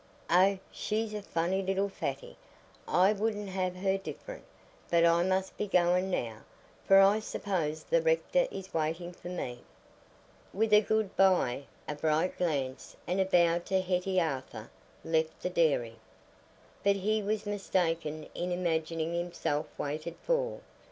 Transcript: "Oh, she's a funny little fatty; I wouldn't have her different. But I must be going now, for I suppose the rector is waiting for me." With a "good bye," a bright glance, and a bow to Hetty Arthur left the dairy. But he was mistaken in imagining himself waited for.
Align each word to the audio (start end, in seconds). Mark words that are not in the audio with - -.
"Oh, 0.31 0.57
she's 0.71 1.13
a 1.13 1.21
funny 1.21 1.61
little 1.61 1.87
fatty; 1.87 2.35
I 2.87 3.13
wouldn't 3.13 3.49
have 3.49 3.75
her 3.75 3.99
different. 3.99 4.41
But 4.89 5.05
I 5.05 5.21
must 5.23 5.55
be 5.57 5.67
going 5.67 6.09
now, 6.09 6.37
for 6.85 6.99
I 6.99 7.19
suppose 7.19 7.83
the 7.83 8.01
rector 8.01 8.47
is 8.49 8.73
waiting 8.73 9.11
for 9.13 9.27
me." 9.27 9.59
With 10.55 10.73
a 10.73 10.81
"good 10.81 11.15
bye," 11.15 11.65
a 11.87 11.93
bright 11.93 12.35
glance, 12.39 12.97
and 13.05 13.19
a 13.21 13.25
bow 13.25 13.59
to 13.59 13.79
Hetty 13.79 14.19
Arthur 14.19 14.71
left 15.05 15.39
the 15.39 15.51
dairy. 15.51 15.97
But 16.83 16.95
he 16.95 17.21
was 17.21 17.45
mistaken 17.45 18.27
in 18.33 18.51
imagining 18.51 19.13
himself 19.13 19.67
waited 19.77 20.15
for. 20.23 20.61